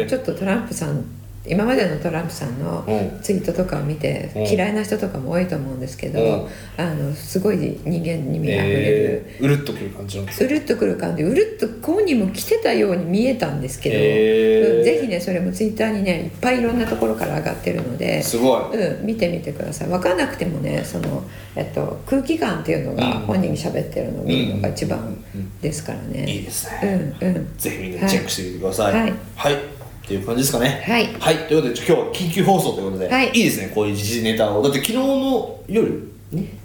[0.00, 0.02] ー。
[0.02, 0.08] うん。
[0.08, 1.04] ちょっとトランプさん
[1.46, 3.20] 今までのトランプさんのうん。
[3.22, 4.42] ツイートとかを見てうん。
[4.46, 6.48] 嫌いな人とかも多いと思うんですけど、うん。
[6.76, 11.22] あのすごい人間に見あふれる、えー、うるっとくる感じなんですうるっとくる感じ。
[11.22, 14.78] うるっとこうにも来てたように見えたんですけど、へー。
[14.78, 18.76] うんぜひねそれもツイッターにねいっぱいいろんなところから上がってるのですごい。
[18.76, 19.88] うん、見てみてください。
[19.88, 21.24] 分かんなくてもねその、
[21.56, 23.12] えっと、空気感っていうのがうん。
[23.24, 25.16] 本人に喋ってるのを見るのが一番
[25.60, 27.56] ですからね、いいですうね、んうん。
[27.56, 28.92] ぜひみんなチェックしてみてください。
[28.94, 29.12] はい。
[29.36, 29.58] はい、
[30.04, 30.84] っていう感じですかね。
[30.86, 31.12] はい。
[31.18, 33.30] はい、ということで今日は緊急放送ということで、はい。
[33.30, 34.62] いですねこういう時事ネタを。
[34.62, 36.10] だって昨日の夜ん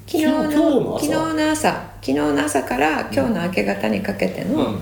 [0.06, 1.72] 昨日の昨日の朝？
[2.02, 2.64] 昨日の朝。
[2.64, 4.80] から今日の明け方にかけての、うん。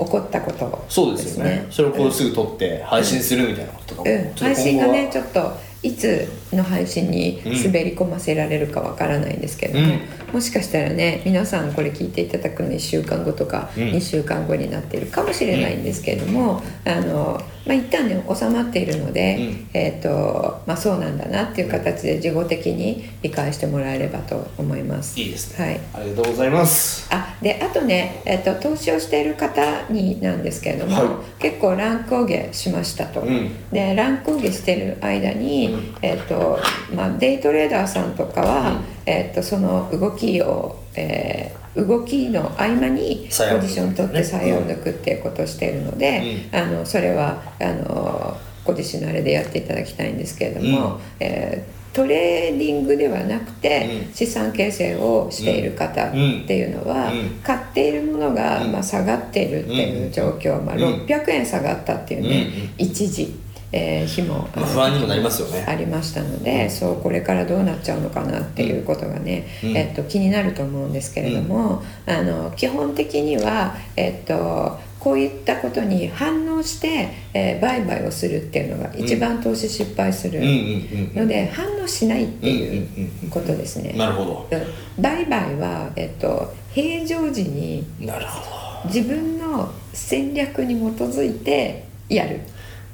[0.00, 1.66] 起こったことそうですよね。
[1.70, 9.86] それをこうすぐ撮って配信するみたいなこととかも、うん、ちょっと配信がねち今ょっといつの配信に滑り込ませられるかわからないんですけども、
[10.28, 10.34] うん。
[10.34, 13.82] もしかしたらね皆さんこれ聞いていただくの1週間後とかうん。
[13.90, 19.70] 2週間後になっているかもしれないんですけれども、あのまあ、一旦ね収まっているので、うん。
[19.72, 25.20] えーとまあ、そうなんだなっていう形で事後的に理解してもらえればと思います。
[25.20, 25.80] いいですね、はい。
[26.02, 27.06] ありがとうございます。
[27.12, 31.04] あであとね、えっと投資をしている方になんですけれども、は
[31.38, 31.42] い。
[31.42, 33.70] 結構乱高下しましたと、うん。
[33.70, 35.94] で乱高下してる間に、うん。
[36.02, 36.58] えっと
[36.92, 38.78] まあ、デイトレーダーさんとかは、うん。
[39.06, 51.00] えー、とその動きを、えー動きの合間にポジション取って鞘を抜くっていうことをしているので、あのそれはあのご自身のあれでやっていただきたいんですけれども、うん。
[51.20, 54.14] えートレーディングではなくて、うん。
[54.14, 57.40] 資産形成をしている方っていうのは、うん。
[57.42, 58.72] 買っているものが、うん。
[58.72, 60.82] まあ、下がっているっていう状況、まあ、うん。
[61.04, 63.34] 600円下がったっていうね、一時、
[63.72, 65.64] えー日も、まあ不安にもなりますよね。
[65.66, 69.76] ありましたので、そうこれからどうなっちゃうのかなっていうことがね、うん。
[69.76, 82.88] えっと、気になると思うんですけれども、あの基本的には、えっと、こういったことに反応して、えー売買をするっていうのが一番投資失敗するうんうんうんので、反応しないっていう
[83.30, 83.94] ことですね。
[83.96, 84.48] なるほど。
[84.50, 84.56] う
[85.00, 85.02] ん。
[85.02, 88.40] 売買は、えっと、平常時になるほ
[88.84, 88.88] ど。
[88.88, 92.40] 自分の戦略に基づいてやる。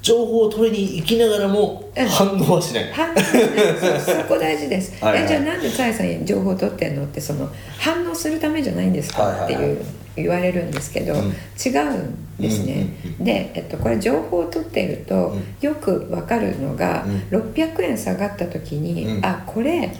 [0.06, 3.42] 情報を取りに行きながらもうん反応はしない、反応しない。
[3.76, 4.92] そうそこ大事です。
[5.02, 5.24] はいはい。
[5.24, 7.48] えじゃあなんでさやさんに情報を取ってんのってその
[7.78, 9.76] 反応するためじゃないんですかっていう、はいはい。
[9.76, 9.86] はい
[10.16, 11.20] 言われるんですけど、うん。
[11.20, 12.88] 違うんですね。
[13.04, 15.42] うんうんで、えっと、これ情報を取っていると、うん。
[15.60, 17.38] よくわかるのが、うん。
[17.38, 19.26] 600円下がった時に、うん。
[19.26, 19.92] あこれ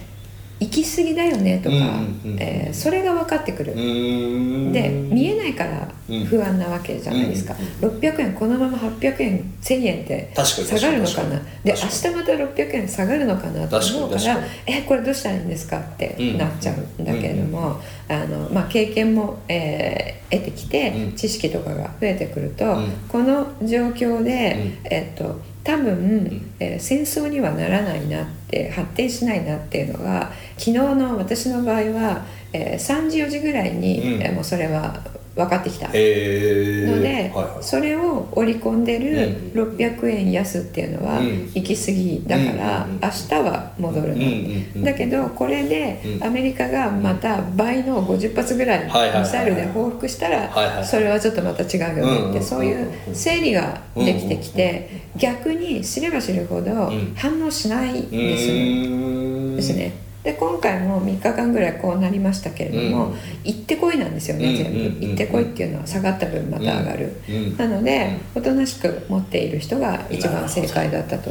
[0.59, 3.75] 行き過ぎだよねとか、うんえーそれが分かってくる。
[3.75, 7.89] で見えないからうん不安なわけじゃないですか、うん。
[7.89, 11.39] 600円このまま800円1000円って下がるのかな？
[11.65, 11.83] で明日
[12.15, 15.79] また600円下がるのかなと思うからえこれどうしたらいいんですか？
[15.81, 21.13] ってうんなっちゃうんだけれども、あのまあ、経験も、えー得てきて、うん。
[21.13, 22.91] 知識とかが増えてくると、うん。
[23.09, 34.23] この状況で、うえっと多分、えー戦争にはならないなって発展しないなっていうのが昨日の私の場合は、えー3時4時ぐらいに、うん。
[34.23, 35.03] えーもうそれは
[35.37, 35.89] 分かってきた。
[35.89, 37.63] ので、はいはい。
[37.63, 41.51] それを織り込んでるう600円安っていうのはうん。
[41.55, 46.25] 行き過ぎだからうん明日は戻るの、だけどこれでうん。
[46.25, 54.89] アメリカがまた倍の50発ぐらいミサイルで報復したらそれはちょっとまた違うよねってうんそういう整理ができてきて
[55.19, 57.15] 逆に知れば知るほどん。
[57.15, 59.57] 反応しないんうです。
[59.57, 63.15] ですねで今回も3日間ぐらいこうなりましたけれども、うん。
[63.45, 67.57] 行ってこいなんですよね、うん全部、うん行ってこいっていうのは下がった分また上がる、うん。
[67.57, 71.31] なのでおとなしく持っている人が一番正解だったと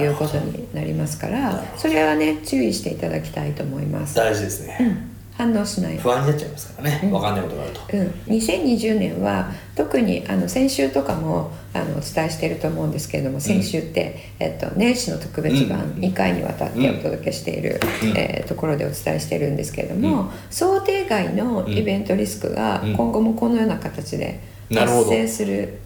[0.00, 5.98] いうことになりますからそれはね注意していただきたいと思います、大事ですね、うん、反応しない。
[5.98, 7.10] 不安になっちゃいますからね、うん。
[7.10, 7.80] 分かんないことがあると。
[7.92, 15.90] うん、2020年は特にあの先週とかもあのお伝えしていると思うんですけれども先週って、えっと、年始の特別版うん。
[15.98, 18.08] 2回にわたってお届けしている、うん。
[18.16, 22.96] えーところでお伝えしているんですけれども、想定外のイベントリスクがうん。
[22.96, 24.40] 今後もこのような形で
[24.72, 25.80] 発生する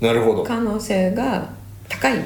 [0.46, 1.50] 可能性が
[1.88, 2.18] 高い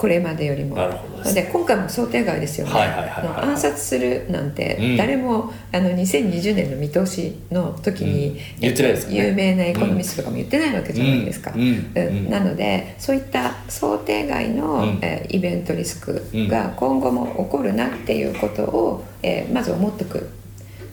[0.00, 0.76] これまでよりも。
[0.76, 4.52] なるほどで今回も想定外ですよね、はいはいはいはいあの暗殺するなんうん。
[4.52, 9.14] て誰も、あの2020年の見通しの時に、うん。
[9.14, 11.92] 有名なエコノミストとかも言ってないわけじゃないですか、うん。
[11.94, 12.06] うん。
[12.06, 12.30] うん。
[12.30, 14.98] なのでそういった想定外の、うん。
[15.02, 20.39] えーイベントリスクが今後も起こるなっていうことを、えーまず思っておく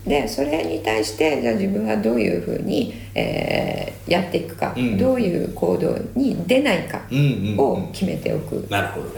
[0.07, 4.97] でそれに対してじゃあ自分はどういうふうに、えーやっていくか、うん。
[4.97, 7.59] どういう行動に出ないかうんうんうん。
[7.59, 8.61] を決めておくっ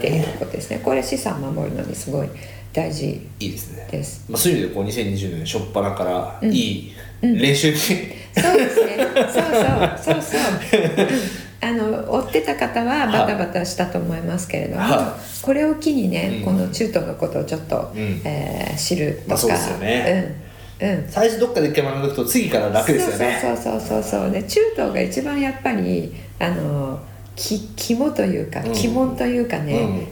[0.00, 0.80] ていうねことですね。
[0.84, 2.28] これ資産守るのにすごい
[2.72, 3.88] 大事いいですね。
[3.90, 4.24] です。
[4.28, 6.52] まあ、そういう意味でこう2020年初っ端からうん。
[6.52, 8.96] いい練習に、そうですね。
[9.14, 16.44] そうそうそうそう、う んあの追ってた方はバタバタしたと思いますけれども、はこれを機にね、うん。
[16.44, 18.22] この中東のことをちょっと、うん。
[18.24, 20.34] えー知るとか、まあそうですよね。
[20.34, 20.49] うん
[20.80, 21.08] うん。
[21.08, 23.38] 最初どっかで一回学んでおくと次から楽ですよね。
[23.40, 24.30] そうそうそうそうそう。
[24.30, 27.00] で中東が一番やっぱりあの
[27.36, 28.70] き肝というかうん。
[28.70, 30.06] 鬼門というかね、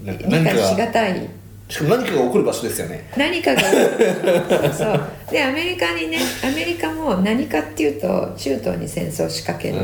[0.00, 1.28] うん、なんか理何か解しががたい。
[1.68, 3.10] しかも何かが起こる場所ですよね。
[3.16, 5.00] 何かがそう そう。
[5.30, 9.82] でアメリカにねアメリカも何かっていうと中東に戦争を仕掛ける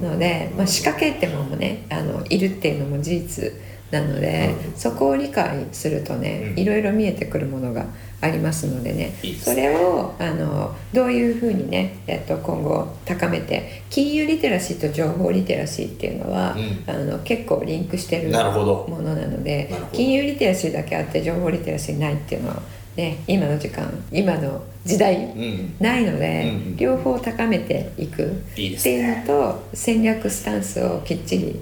[0.00, 3.52] ので、まあ、仕掛けってもんもねあのいるっていうのも事実
[3.90, 4.76] なので、うん。
[4.76, 6.58] そこを理解するとね、うん。
[6.58, 7.86] いろいろ見えてくるものが
[8.20, 9.12] ありますのでね。
[9.40, 16.84] それをあのどういうふうにね、えっと、今後高めて金融リテラシーと情報リテラシーっていうのは、うん。
[16.92, 18.86] あの結構リンクしてるなるほど。
[18.88, 22.62] ものなので金融リテラシーだけあって情報リテラシーないっていうのは
[22.96, 25.76] ね今の時間今の時代うん。
[25.78, 26.76] ないので、うんうん。
[26.76, 28.26] 両方高めていく。
[28.26, 31.60] っていうねのと戦略スタンスをきっちり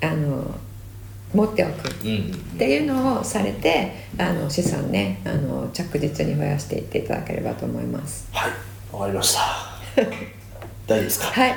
[0.00, 0.54] あの
[1.34, 1.88] 持っておく。
[1.88, 1.92] っ
[2.58, 8.28] ていうのをされてあの資産ねあの着実に増やしていっていただければと思います。
[8.32, 8.50] はい。
[8.92, 9.40] わかりました。
[10.86, 11.26] 大丈夫ですか？
[11.26, 11.50] はい、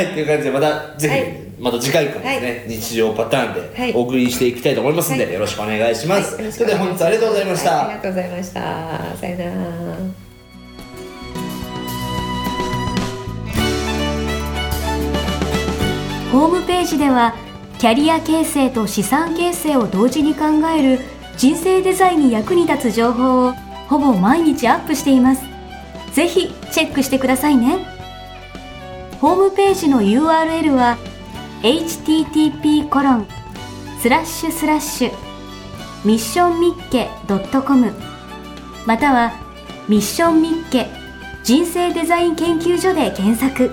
[0.00, 0.04] い。
[0.06, 0.14] はい。
[0.14, 1.34] という感じでまたぜひ、はい。
[1.60, 2.76] また次回以降もですね、はい。
[2.76, 3.92] 日常パターンはい。
[3.92, 5.34] でお送りしていきたいと思いますので、はい。
[5.34, 6.44] よろしくお願いします、はい。
[6.44, 8.60] よろしそれでは本日はありがとうございました、はありがとうございました。
[9.20, 9.50] さよなら。
[16.32, 17.34] ホームページでは
[17.78, 21.04] キャリア形成と資産形成を同時に考える
[21.36, 23.52] 人生デザインに役に立つ情報を
[23.88, 25.44] ほぼ毎日アップしています。
[26.12, 27.86] ぜひチェックしてくださいね。
[29.20, 30.98] ホームページの URL は
[31.62, 33.26] http コロン
[34.00, 35.12] スラッシュスラッシュ
[36.04, 37.08] ミッションミッケ
[37.66, 37.92] .com
[38.86, 39.32] または
[39.88, 40.86] ミッションミッケ
[41.44, 43.70] 人生デザイン研究所で検索。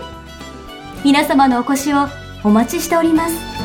[1.04, 2.08] 皆様のお越しを
[2.44, 3.65] お待ちしております。